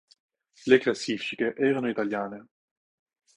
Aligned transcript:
Le 0.65 0.79
classifiche 0.79 1.53
erano 1.55 1.87
italiane. 1.87 2.47